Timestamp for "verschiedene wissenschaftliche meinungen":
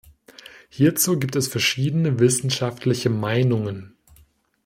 1.47-3.95